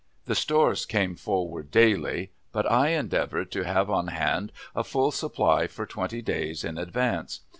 [0.25, 5.67] The stores came forward daily, but I endeavored to have on hand a full supply
[5.67, 7.41] for twenty days in advance.